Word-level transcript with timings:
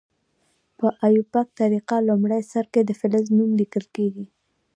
په 0.77 0.87
آیوپک 1.05 1.47
طریقه 1.59 1.97
لومړي 2.09 2.41
سر 2.51 2.65
کې 2.73 2.81
د 2.85 2.91
فلز 2.99 3.25
نوم 3.37 3.51
لیکل 3.61 3.85
کیږي. 3.95 4.25